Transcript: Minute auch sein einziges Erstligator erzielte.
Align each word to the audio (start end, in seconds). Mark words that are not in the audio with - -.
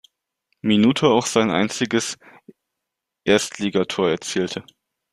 Minute 0.63 1.09
auch 1.09 1.27
sein 1.27 1.51
einziges 1.51 2.17
Erstligator 3.23 4.09
erzielte. 4.09 4.63